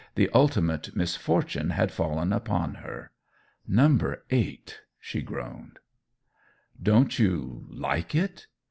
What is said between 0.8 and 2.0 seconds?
misfortune had